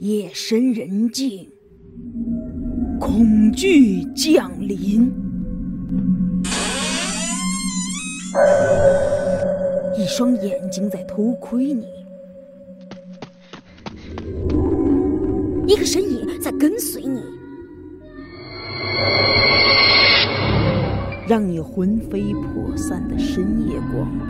[0.00, 1.48] 夜深人静，
[3.00, 5.10] 恐惧降临，
[9.96, 11.86] 一双眼睛在偷窥你，
[15.66, 17.22] 一个身影在跟随你，
[21.26, 24.26] 让你魂飞魄散的深夜广播，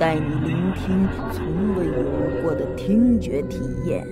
[0.00, 1.92] 带你聆听从未有
[2.40, 4.02] 过的听觉体验。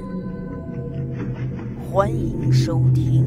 [1.90, 3.24] 欢迎收听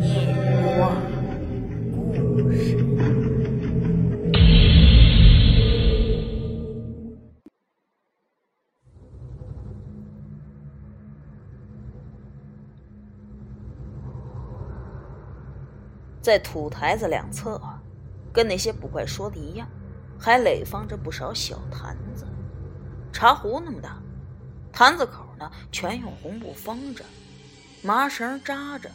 [0.02, 0.34] 《夜
[0.76, 1.00] 话
[1.92, 2.76] 故事》。
[16.20, 17.60] 在土台子两侧，
[18.32, 19.68] 跟那些捕怪说的一样，
[20.18, 22.26] 还垒放着不少小坛子，
[23.12, 24.02] 茶壶那么大，
[24.72, 27.04] 坛子口呢全用红布封着。
[27.82, 28.90] 麻绳扎着，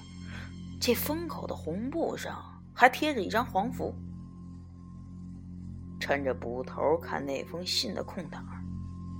[0.82, 3.96] 这封口的红布上还贴着一张黄符。
[6.02, 8.46] 趁着捕头看那封信的空档，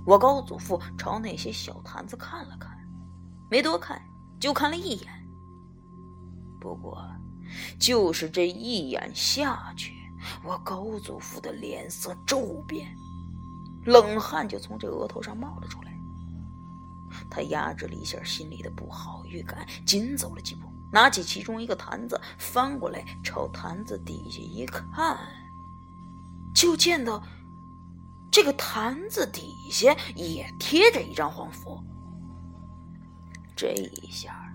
[0.06, 2.76] 我高祖父朝那些小坛子看了看，
[3.50, 3.98] 没多看，
[4.38, 5.10] 就看了一眼。
[6.60, 7.02] 不过，
[7.78, 9.93] 就是这一眼下去，
[10.42, 12.94] 我高祖父的脸色骤变，
[13.84, 15.92] 冷汗就从这额头上冒了出来。
[17.30, 25.16] 他压制了一下心里的不好预感，紧走了几步，拿起其中一个坛子，翻过来朝坛子底下一看，
[26.54, 27.22] 就见到
[28.32, 31.80] 这个坛子底下也贴着一张黄符。
[33.54, 34.52] 这一下，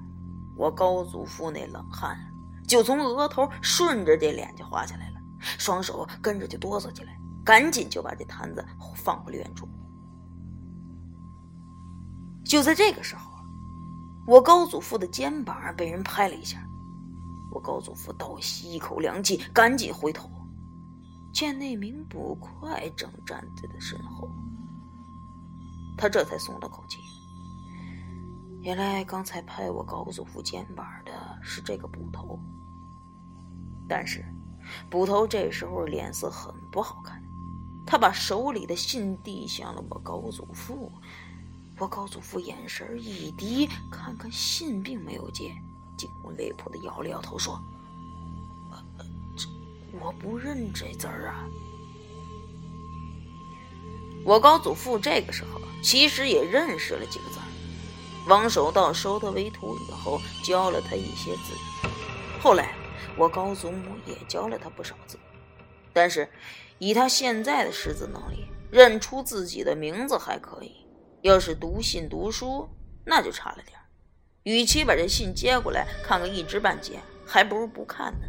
[0.58, 2.20] 我高祖父那冷汗
[2.68, 5.09] 就从额头顺着这脸就滑下来，
[5.40, 9.68] 双手跟着就哆嗦起来，赶紧就把这坛子放回了原处。
[12.44, 13.32] 就在这个时候，
[14.26, 16.68] 我高祖父的肩膀被人拍了一下，
[17.52, 20.30] 我高祖父倒吸一口凉气，赶紧回头，
[21.32, 24.30] 见那名捕快正站在他身后，
[25.98, 26.98] 他这才松了口气。
[28.62, 32.40] 原来刚才拍我高祖父肩膀的是这个捕头，
[33.88, 34.26] 但是
[34.90, 37.24] 捕头这时候脸色很不好看，
[37.86, 40.92] 他把手里的信递向了我高祖父。
[41.78, 45.56] 我高祖父眼神一低，看看信，并没有接，
[45.98, 47.58] 惊魂未魄的摇了摇头，说
[49.38, 49.48] ：“这
[50.00, 51.48] 我不认这字儿啊。”
[54.26, 57.46] 我高祖父这个时候其实也认识了几个字儿。
[58.28, 61.54] 王守道收他为徒以后，教了他一些字。
[62.42, 62.76] 后来
[63.20, 65.20] 我高祖母也教了他不少字，
[65.92, 66.26] 但是
[66.78, 70.88] 以他现在的识字能力，认出自己的名字还可以。
[71.22, 72.70] 要是读信读书，
[73.04, 73.78] 那就差了点
[74.44, 78.28] 与其把这信接过来看个一知半解，还不如不看呢。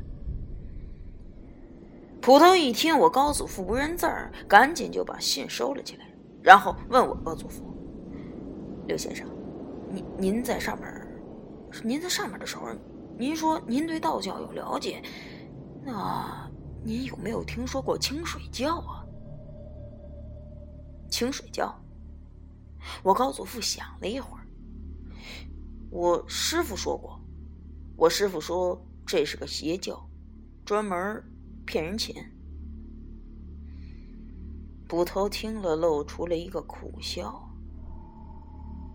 [2.20, 6.06] 捕头一听我高祖父不认字儿，赶紧就把信收了起来，
[6.42, 7.64] 然后问我高祖父
[8.88, 9.24] ：“刘先生，
[9.88, 11.08] 您您在上面，
[11.84, 12.66] 您在上面的时候，
[13.18, 15.02] 您说您对道教有了解，
[15.82, 16.50] 那
[16.84, 19.04] 您有没有听说过清水教啊？
[21.10, 21.74] 清水教？”
[23.02, 24.46] 我高祖父想了一会儿，
[25.90, 27.20] 我师傅说过，
[27.94, 30.08] 我师傅说这是个邪教，
[30.64, 31.22] 专门
[31.66, 32.32] 骗人钱。
[34.88, 37.46] 捕头听了，露出了一个苦笑。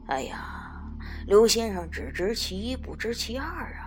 [0.08, 0.84] 哎呀，
[1.28, 3.85] 刘先生只知其一，不知其二啊！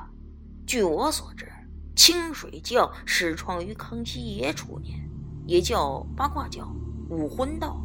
[0.68, 1.50] 据我所知，
[1.96, 5.00] 清水教始创于康熙爷初年，
[5.46, 6.70] 也叫八卦教、
[7.08, 7.80] 武魂道。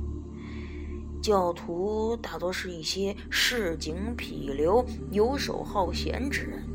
[1.22, 6.68] 教徒大多是一些市井痞流、游手好闲之人，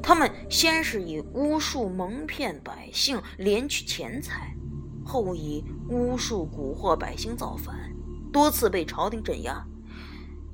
[0.00, 4.54] 他们先是以巫术蒙骗百姓，敛取钱财，
[5.04, 7.92] 后以巫术蛊惑百姓造反，
[8.32, 9.66] 多次被朝廷镇压。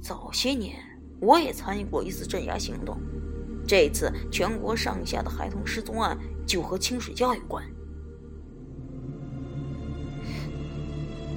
[0.00, 0.82] 早些年，
[1.20, 2.98] 我也参与过一次镇压行动，
[3.66, 7.64] 这次全国上下的孩童失踪案就和清水教有关。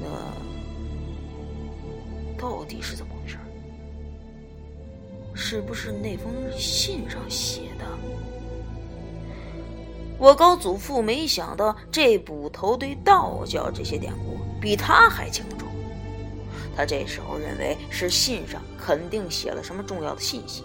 [0.01, 0.07] 那
[2.37, 3.37] 到底是怎么回事？
[5.33, 7.85] 是不是那封信上写的？
[10.19, 15.67] 我高祖父没想到这捕头对道教这些典故比他还清楚，
[16.75, 20.63] 他这时候认为是信上肯定写了什么重要的信息。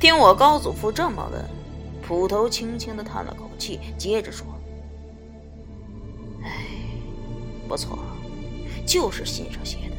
[0.00, 1.44] 听我高祖父这么问，
[2.06, 4.46] 捕头轻轻的叹了口气，接着说
[6.44, 6.66] ：“哎，
[7.68, 7.98] 不错。”
[8.86, 9.96] 就是信上写的。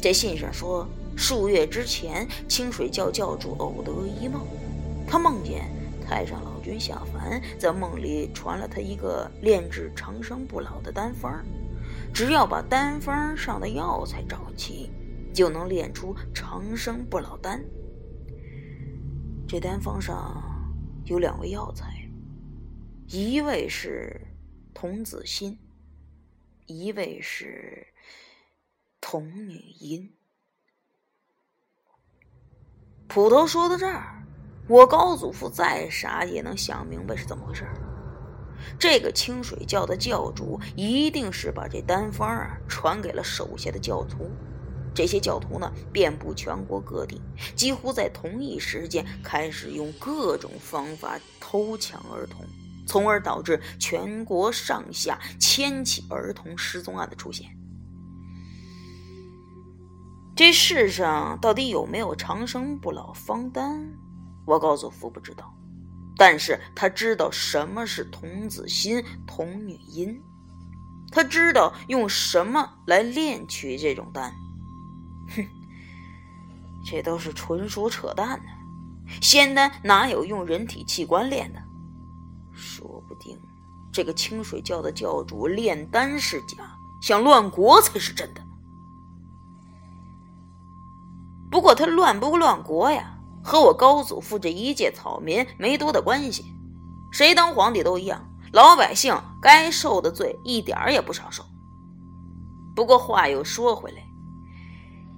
[0.00, 4.40] 这信上说，数月之前，清水教教主偶得一梦，
[5.06, 5.68] 他梦见
[6.08, 11.44] 太上老君下凡，在梦里传了他一个炼制长生不老的丹方，
[12.14, 14.90] 只要把丹方上的药材找齐，
[15.34, 17.62] 就能炼出长生不老丹。
[19.48, 20.44] 这丹方上
[21.06, 22.06] 有两味药材，
[23.06, 24.20] 一味是
[24.74, 25.58] 童子心，
[26.66, 27.86] 一味是
[29.00, 30.14] 童女阴。
[33.06, 34.22] 捕头说到这儿，
[34.68, 37.66] 我高祖父再傻也能想明白是怎么回事
[38.78, 44.30] 这个清水教的教主一定是把这丹方啊传给了手下的教徒。
[44.94, 47.20] 这些教徒呢，遍布全国各地，
[47.54, 52.44] 几乎在同一时间开始用各种方法偷抢儿童，
[52.86, 57.46] 从而导致全国上下千起儿童失踪案的出现。
[60.34, 63.92] 这世上到底有没有长生不老方丹？
[64.46, 65.52] 我告诉父不知道，
[66.16, 70.20] 但是他知道什么是童子心、童女阴，
[71.10, 74.32] 他知道用什么来炼取这种丹。
[75.36, 75.46] 哼，
[76.84, 78.50] 这都是纯属扯淡呢！
[79.20, 81.62] 仙丹哪有用人体器官炼的？
[82.52, 83.38] 说不定
[83.92, 88.42] 这个清水教的教主炼丹是假，想乱国才是真的。
[91.50, 96.44] 不过他乱不乱国呀，和我高祖父这一介草民没多大关系。
[97.10, 101.42] 谁当皇帝都一样，老百姓该受的罪一点儿也不少受。
[102.76, 104.07] 不过话又说回来。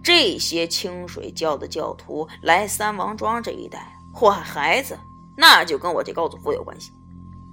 [0.02, 4.99] 这些清水教的教徒来三王庄这一带祸害孩子，
[5.37, 6.93] 那就跟我这高祖父有关系。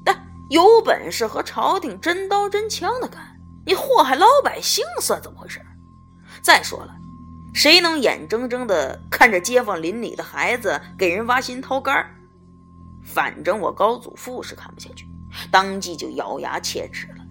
[0.05, 0.17] 但
[0.49, 3.21] 有本事和朝廷真刀真枪的干，
[3.65, 5.61] 你祸害老百姓算怎么回事？
[6.41, 6.95] 再说了，
[7.53, 12.05] 谁能眼睁睁的看着街坊邻里的孩子给人挖心掏肝？
[13.03, 15.05] 反正我高祖父是看不下去，
[15.51, 17.25] 当即就咬牙切齿了。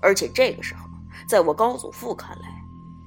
[0.00, 0.88] 而且这个时候，
[1.26, 2.47] 在我高祖父看来，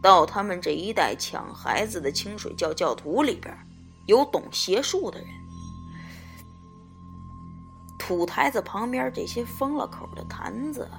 [0.01, 3.55] 到他们这一代抢孩子的清水教教徒里边，
[4.07, 5.27] 有懂邪术的人。
[7.99, 10.89] 土台子旁边这些封了口的坛子，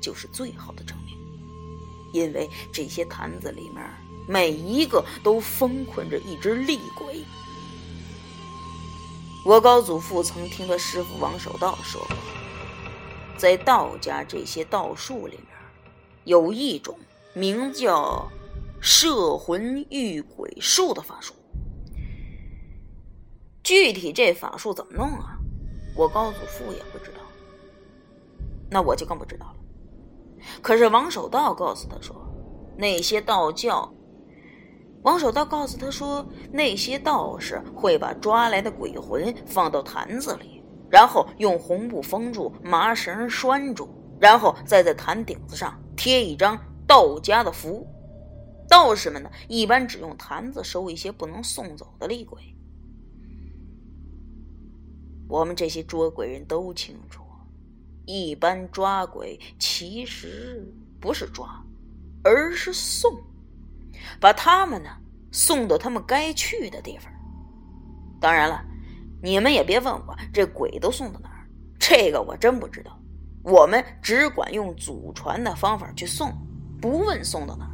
[0.00, 1.16] 就是最好的证明，
[2.12, 3.88] 因为这些坛子里面
[4.26, 7.22] 每一个都封困着一只厉鬼。
[9.46, 12.16] 我高祖父曾听他师傅王守道说过，
[13.38, 15.46] 在道家这些道术里面，
[16.24, 16.98] 有一种。
[17.34, 18.30] 名叫
[18.80, 21.34] 摄魂御鬼术的法术，
[23.62, 25.36] 具体这法术怎么弄啊？
[25.96, 27.20] 我高祖父也不知道，
[28.70, 29.56] 那我就更不知道了。
[30.62, 32.14] 可是王守道告诉他说，
[32.76, 33.92] 那些道教，
[35.02, 43.88] 王守道告诉他说，那些道士会把抓来的鬼魂放到坛子里，然后用红布封住，麻绳拴住，
[44.20, 46.56] 然后再在坛顶子上贴一张。
[46.86, 47.86] 道家的符，
[48.68, 52.42] 道士们呢，一般只用坛子收一些不能送走的厉鬼。
[55.28, 57.24] 我们这些捉鬼人都清楚，
[58.04, 60.70] 一般抓鬼其实
[61.00, 61.64] 不是抓，
[62.22, 63.10] 而是送，
[64.20, 64.90] 把他们呢
[65.32, 67.10] 送到他们该去的地方。
[68.20, 68.62] 当然了，
[69.22, 71.48] 你们也别问我这鬼都送到哪儿，
[71.78, 72.98] 这个我真不知道。
[73.42, 76.32] 我们只管用祖传的方法去送。
[76.84, 77.70] 不问送到哪儿。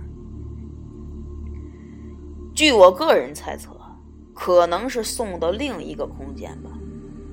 [2.54, 3.76] 据我个人猜测，
[4.32, 6.70] 可能是送到另一个空间吧，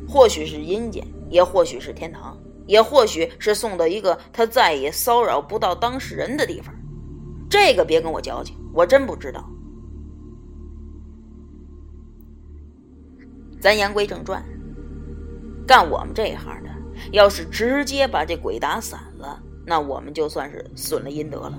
[0.09, 6.73] 或许是阴间，也或许是天堂，也或许是送到一个他再也骚扰不到当事人的地方。
[7.47, 9.47] 这个别跟我矫情，我真不知道。
[13.61, 14.43] 咱言归正传，
[15.67, 16.69] 干我们这一行的，
[17.11, 19.43] 要是直接把这鬼打散了。
[19.69, 21.53] 那我们就算是损了阴德了，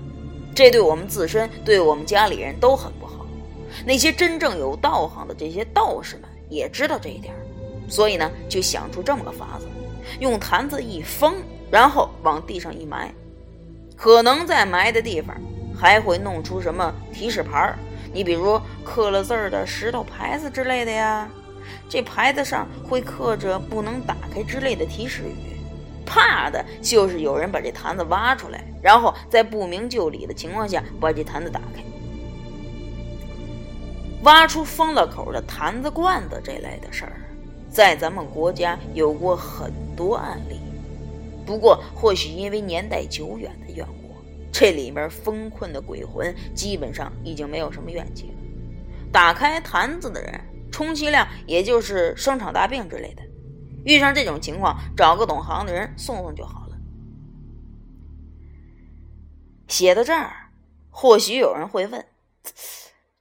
[0.54, 3.26] 这对我们自身、对我们家里人都很不好。
[3.84, 7.34] 那些真正有道行的这些道士们也知道这一点，
[7.86, 9.66] 所以呢，就想出这么个法子：
[10.20, 11.34] 用坛子一封，
[11.70, 13.12] 然后往地上一埋，
[13.94, 15.36] 可能在埋的地方
[15.76, 17.78] 还会弄出什么提示牌儿，
[18.10, 21.28] 你比如刻了字儿的石头牌子之类的呀。
[21.90, 25.57] 这牌子上会刻着“不能打开”之类的提示语。
[26.08, 31.82] 怕的就是有人把这坛子挖出来，然后在不明就里的情况下把这坛子打开，
[34.22, 37.12] 挖出封了口的坛子罐子这类的事儿，
[37.70, 40.58] 在咱们国家有过很多案例。
[41.44, 44.14] 不过或许因为年代久远的缘故，
[44.50, 48.34] 这里面封困的鬼魂基本上已经没有什么怨气了。
[49.12, 53.22] 打开坛子的人，充其量也就是生场大病之类的。
[53.84, 56.76] 遇上这种情况，找个懂行的人送送就好了。
[59.66, 60.50] 写到这儿，
[60.90, 62.06] 或许有人会问：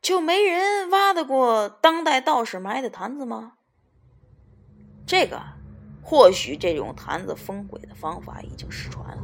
[0.01, 3.53] 就没人挖得过当代道士埋的坛子吗？
[5.05, 5.41] 这个，
[6.01, 9.23] 或许这种坛子封鬼的方法已经失传了，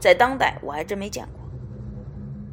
[0.00, 1.40] 在当代我还真没见过。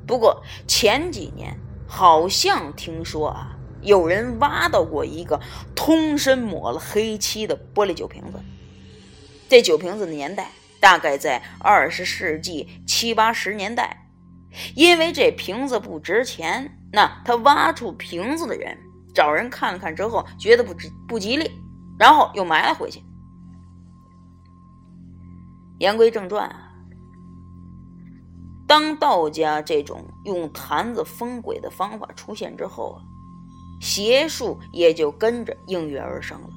[0.08, 3.55] 不过前几年好像听说啊，
[3.86, 5.39] 有人挖到过一个
[5.74, 8.39] 通身抹了黑漆的玻璃酒瓶子。
[9.48, 10.51] 这酒瓶子的年代
[10.82, 14.01] 大概在二十世纪七八十年代。
[14.74, 18.77] 因为这瓶子不值钱，那他挖出瓶子的人
[19.13, 21.51] 找人看了看之后，觉得不值不吉利，
[22.00, 23.04] 然后又埋了回去。
[25.77, 26.72] 言归正传啊。
[28.65, 33.01] 当道家这种用坛子封鬼的方法出现之后，
[33.86, 36.50] 邪术也就跟着应运而生了。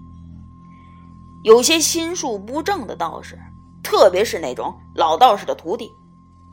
[1.45, 3.39] 有些心术不正的道士，
[3.83, 5.93] 特别是那种老道士的徒弟，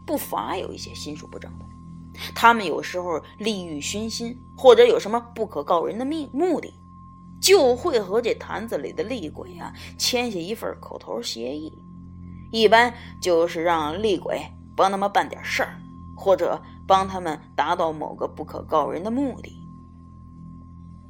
[0.05, 1.65] 不乏有一些心术不正的。
[2.35, 6.73] 他们有时候利欲熏心，或者有什么不可告人的秘目的，
[7.41, 11.71] 就会和这坛子里的厉鬼啊签下一份口头协议，
[12.51, 14.41] 一般就是让厉鬼。
[14.75, 15.79] 帮他们办点事儿，
[16.17, 19.64] 或者帮他们达到某个不可告人的目的。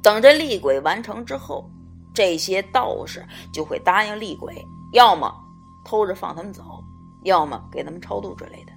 [0.06, 1.68] 等这厉鬼完成之后，
[2.14, 5.34] 这些道士就会答应厉鬼，要么
[5.84, 6.80] 偷着放他们走，
[7.24, 8.72] 要么给他们超度之类的。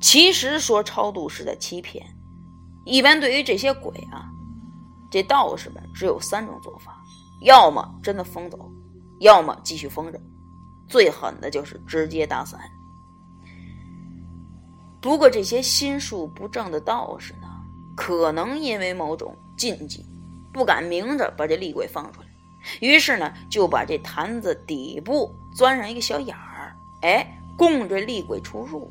[0.00, 2.02] 其实说超度是在欺骗。
[2.86, 4.24] 一般对于这些鬼啊，
[5.10, 6.98] 这道士们只有三种做法：
[7.42, 8.72] 要么真的封走，
[9.18, 10.18] 要么继续封着。
[10.88, 12.58] 最狠的就是直接打散。
[14.98, 17.49] 不过这些心术不正的道士呢，
[18.00, 20.06] 可能因为某种禁忌，
[20.54, 22.26] 不敢明着把这厉鬼放出来，
[22.80, 28.90] 于是呢，就把这坛子底部钻上一个小眼儿，哎，供着厉鬼出入。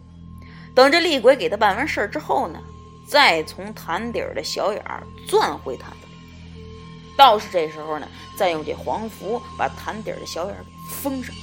[0.76, 2.62] 等这厉鬼给他办完事儿之后呢，
[3.08, 7.16] 再从坛底儿的小眼儿钻回坛子里。
[7.18, 11.36] 道士这时候呢，再用这黄符把坛底儿的小眼儿给封上。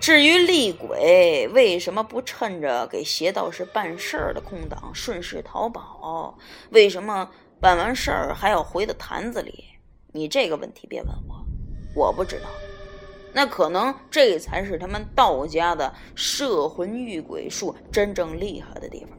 [0.00, 6.38] 至于厉鬼为什么不趁着给邪道士办事儿的空档顺势逃跑？
[6.70, 7.30] 为什么
[7.60, 9.62] 办完事儿还要回到坛子里？
[10.12, 11.44] 你这个问题别问我，
[11.94, 12.48] 我不知道。
[13.34, 19.10] 那可能这才是他们道家的摄魂御鬼术真正厉害的地方。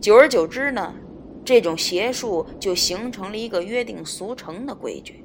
[0.00, 0.92] 久而久之呢，
[1.44, 5.21] 这种邪术就形成了一个约定俗成的规矩。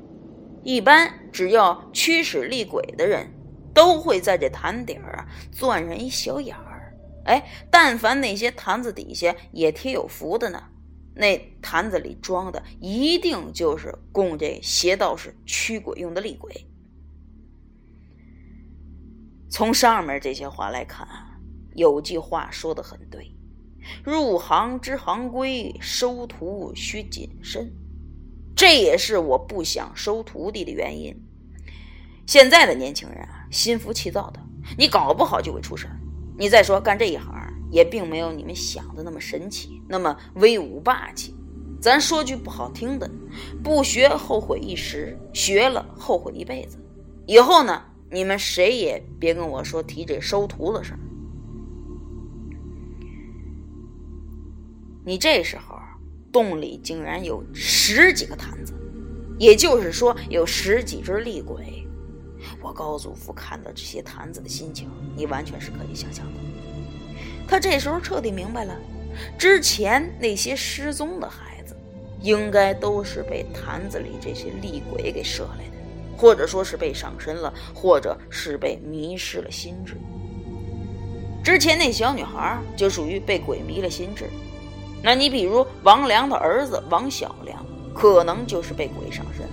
[0.67, 3.31] 一般只要驱使厉鬼的人，
[3.73, 6.93] 都会在这坛底儿啊钻上一小眼儿。
[7.23, 10.61] 哎，但凡那些坛子底下也贴有符的呢，
[11.15, 16.69] 那坛子里装的一定就是供这邪道士驱鬼用的厉鬼。
[19.49, 21.07] 从上面这些话来看，
[21.75, 23.33] 有句话说的很对：
[24.03, 27.73] 入行知行规，收徒需谨慎。
[28.57, 31.15] 这也是我不想收徒弟的原因。
[32.25, 34.39] 现在的年轻人啊，心浮气躁的，
[34.75, 35.95] 你搞不好就会出事儿。
[36.39, 37.31] 你再说干这一行，
[37.69, 41.35] 也并没有你们想的那么神奇，那么威武霸气。
[41.79, 43.07] 咱说句不好听的，
[43.63, 46.79] 不学后悔一时，学了后悔一辈子。
[47.27, 50.99] 以后呢，你们谁也别跟我说提这收徒的事儿。
[55.05, 55.77] 你这时候。
[56.31, 58.73] 洞里竟然有十几个坛子，
[59.37, 61.85] 也就是说有十几只厉鬼。
[62.61, 66.33] 我高祖父看到这些坛子的心情，你完全是可以想象的。
[67.47, 68.77] 他这时候彻底明白了，
[69.37, 71.75] 之前那些失踪的孩子，
[72.21, 79.95] 应该都是被坛子里这些厉鬼给射来的，或者说是被上身了，或者是被迷失了心智。
[81.43, 84.25] 之前那小女孩就属于被鬼迷了心智。
[85.07, 89.47] 那你比如王良的儿子王小良，可能就是被鬼上身，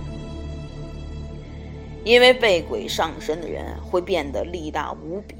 [2.03, 5.33] 因为被鬼上身的人会变得力大无比。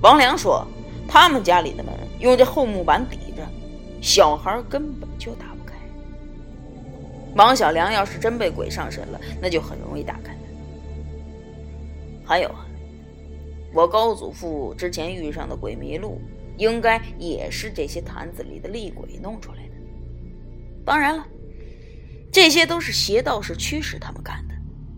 [0.00, 0.66] 王良说，
[1.06, 3.46] 他们家里的门用这厚木板抵着，
[4.00, 5.74] 小孩根本就打不开。
[7.34, 10.34] 王小良要是真被鬼上身了，那就很容易打开。
[12.24, 12.64] 还有啊，
[13.74, 16.18] 我高祖父之前遇上的鬼迷路。
[16.58, 19.74] 应该也是这些坛子里的厉鬼弄出来的。
[20.84, 21.26] 当然了，
[22.30, 24.54] 这些都是邪道士驱使他们干的。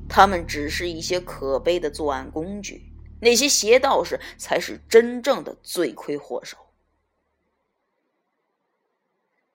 [0.08, 6.56] 他们只是一些可悲的作案工具，那些邪道士才是真正的罪魁祸首。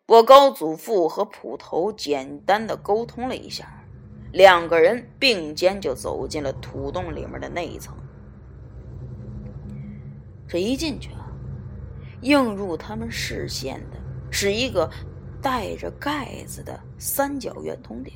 [0.08, 3.84] 我高祖父和捕头简单的沟通了一下，
[4.32, 7.98] 两个人并肩就走进了土洞里面的那一层。
[10.48, 11.25] 这一进去啊，
[12.22, 13.98] 映入他们视线的
[14.32, 14.90] 是一个
[15.42, 18.14] 带着盖子的三角圆铜鼎。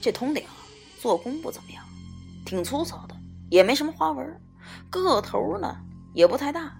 [0.00, 0.44] 这铜鼎
[1.00, 1.84] 做工不怎么样，
[2.44, 3.16] 挺粗糙的，
[3.50, 4.40] 也没什么花纹，
[4.90, 5.76] 个头呢
[6.12, 6.74] 也不太大。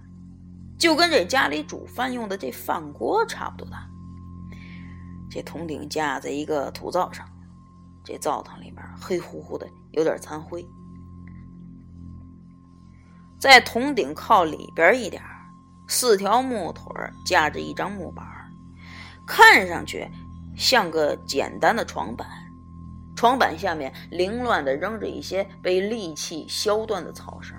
[0.77, 3.87] 就跟这家里煮饭用的这饭锅差不多大。
[5.29, 7.27] 这铜鼎架在一个土灶上，
[8.03, 10.65] 这灶堂里面黑乎乎的，有点残灰。
[13.39, 15.21] 在铜鼎靠里边一点
[15.87, 16.85] 四条木腿
[17.25, 18.25] 架着一张木板，
[19.25, 20.09] 看上去
[20.57, 22.27] 像个简单的床板。
[23.15, 27.55] 床板下面凌乱的扔着一些被利器削断的草绳。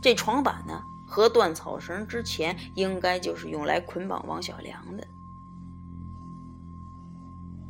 [0.00, 0.82] 这床板呢？
[1.06, 5.06] 和断草绳之前，应该就是用来捆绑王小良的。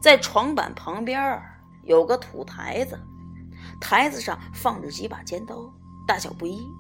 [0.01, 1.43] 在床板旁边
[1.83, 2.97] 有个土台子，
[3.81, 5.57] 台子上放着几把尖刀，
[6.07, 6.73] 大小不一，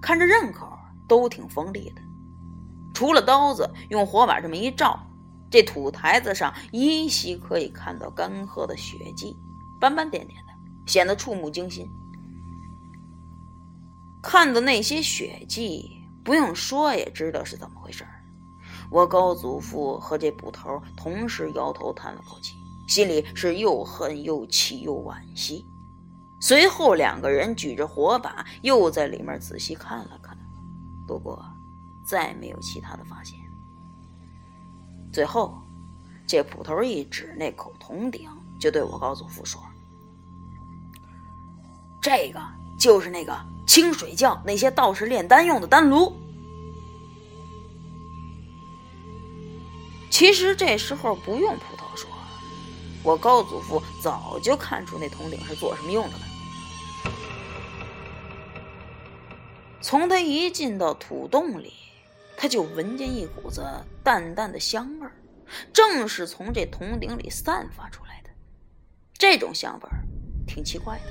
[0.00, 0.78] 看着刃口
[1.08, 2.00] 都挺锋利的。
[2.96, 4.98] 除了刀子，用火把这么一照，
[5.50, 9.36] 这土台子上依稀可以看到干涸的血迹，
[9.78, 10.52] 斑斑点点的，
[10.90, 11.86] 显得触目惊心。
[14.22, 15.92] 看的那些血迹。
[16.24, 18.04] 不用说也知道是怎么回事
[18.90, 22.56] 我高祖父和这捕头同时摇头叹了口气，
[22.88, 25.64] 心里是又恨又气又惋惜。
[26.40, 30.36] 随后，两个人举着火把又在里面仔细看了看，
[31.06, 31.44] 不过
[32.06, 33.38] 再没有其他的发现。
[35.12, 35.60] 最后，
[36.26, 39.60] 这捕头一指那口铜鼎，就对我高祖父说
[42.00, 42.40] ：“这个
[42.78, 43.36] 就是那个。”
[43.66, 46.16] 清水教那些道士炼丹用的丹炉，
[50.08, 52.08] 其实这时候不用葡萄说，
[53.02, 56.20] 我高祖父早就看出那铜鼎是做什么用的了。
[59.80, 61.72] 从他一进到土洞里，
[62.36, 63.64] 他就闻见一股子
[64.02, 65.12] 淡淡的香味儿，
[65.72, 68.30] 正是从这铜鼎里散发出来的。
[69.14, 70.04] 这种香味儿
[70.46, 71.02] 挺奇怪的。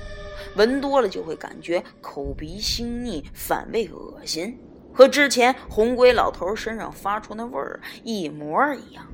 [0.56, 4.58] 闻多了就会感觉口鼻腥腻、反胃恶心，
[4.94, 9.06] 和之前红鬼老头身上发出那味儿一模一样。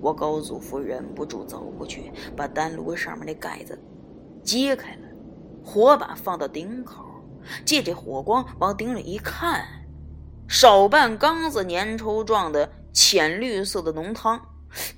[0.00, 3.78] 我高祖父忍不住走过去，把丹炉上面那盖子
[4.42, 5.08] 揭开了，
[5.64, 7.04] 火把放到顶口，
[7.64, 9.66] 借着火光往顶里一看，
[10.50, 14.38] 少半缸子粘稠状的浅绿色的浓汤。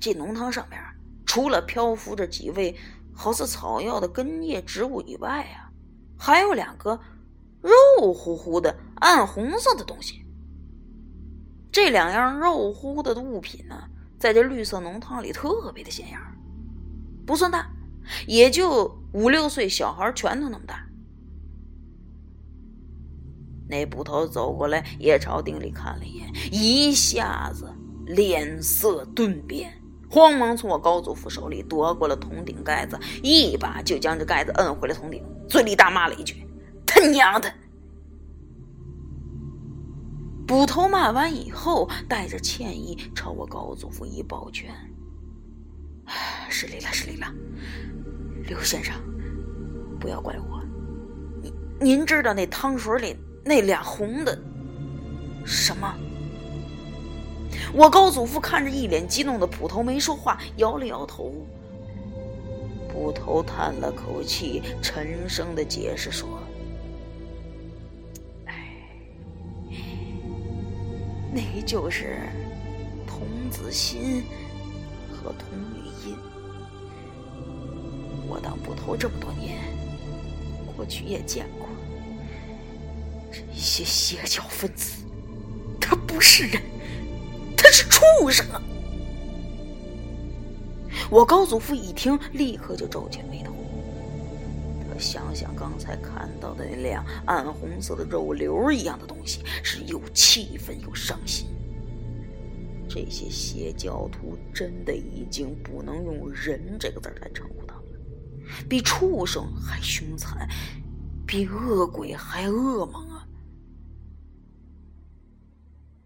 [0.01, 0.77] 这浓汤上面
[1.25, 2.75] 除了漂浮着几位。
[3.15, 5.69] 好似草药的根叶植物以外啊，
[6.17, 6.99] 还有两个
[7.61, 10.25] 肉乎乎的暗红色的东西。
[11.71, 13.83] 这两样肉乎的物品呢，
[14.17, 16.17] 在这绿色浓汤里特别的显眼，
[17.23, 17.69] 不算大，
[18.25, 20.83] 也就五六岁小孩拳头那么大。
[23.73, 27.73] 那捕头走过来，也朝鼎里看了一眼，一下子
[28.05, 29.73] 脸色顿变。
[30.07, 36.47] 慌忙从我高祖父手里夺过了铜鼎盖子，一把就将这盖子摁回了铜鼎，嘴里大骂了一句
[36.85, 37.51] ：“他娘的！”
[40.45, 44.69] 捕头骂完以后，带着歉意朝我高祖父一抱拳
[46.47, 47.25] ：“失礼了，失礼了，
[48.47, 48.93] 刘先生，
[49.99, 50.61] 不要怪我。
[51.41, 54.37] 您您知道那汤水里那俩红的
[55.45, 55.93] 什么？”
[57.73, 61.33] 我高祖父看着一脸激动的捕头，没说话，摇了摇头。
[62.91, 66.39] 捕头叹了口气，沉声的解释说
[68.45, 68.77] ：“哎，
[71.31, 72.19] 那就是
[73.07, 74.23] 童子心
[75.11, 76.15] 和童女印。
[78.27, 79.57] 我当捕头这么多年，
[80.75, 81.67] 过去也见过
[83.33, 85.03] 这些邪教分子，
[85.81, 86.61] 他不是人。”
[87.57, 88.45] 他是畜生！
[91.09, 93.53] 我高祖父一听，立刻就皱起眉头。
[94.91, 101.47] 他想想刚才看到的那辆暗红色的肉瘤一样的东西，是又气愤又伤心。
[102.89, 110.47] 这些邪教徒真的已经不能用“人”这个字来称呼他们了，比畜生还凶残，
[111.25, 113.09] 比恶鬼还恶猛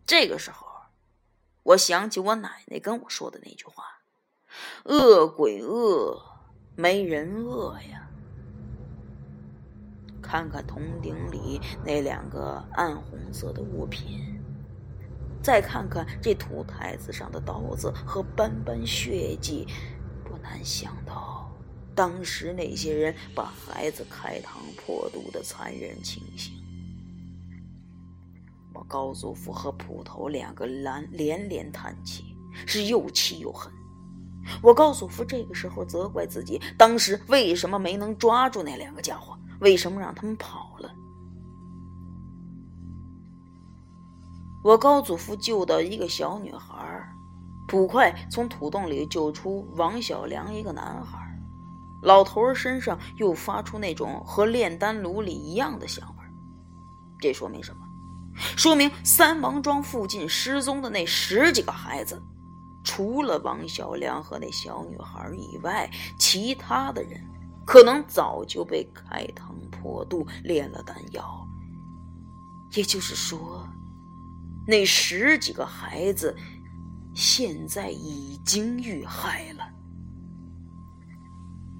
[0.07, 0.65] 这个时候。
[1.63, 3.83] 我想起我奶奶跟我说的那句话
[4.87, 6.17] ：“恶鬼恶，
[6.77, 8.09] 没人饿呀。
[10.21, 14.41] 看看铜鼎里那两个暗红色的物品，
[15.43, 19.67] 再看看这土台子上的刀子和斑斑血迹，
[20.23, 21.51] 不难想到
[21.93, 26.53] 当时那些人把孩子开膛破肚的残忍情形。
[28.87, 33.71] 高祖父和捕头两个连连连叹气，是又气又恨。
[34.61, 39.37] 我高祖父这个时候责怪自己，当时为什么没能抓住那两个家伙？
[39.59, 40.89] 为什么让他们跑了？
[44.63, 47.01] 我高祖父救到一个小女孩，
[47.67, 51.19] 捕快从土洞里救出王小良一个男孩，
[52.03, 56.23] 老头身上又发出那种和炼丹炉里一样的香味
[57.19, 57.86] 这说明什么？
[58.55, 62.21] 说明三王庄附近失踪的那十几个孩子。
[62.83, 67.21] 除了王小良和那小女孩以外，其他的人
[67.65, 71.45] 可能早就被开膛破肚炼了丹药。
[72.73, 73.67] 也就是说，
[74.65, 76.35] 那十几个孩子
[77.13, 79.56] 现在已经遇害了。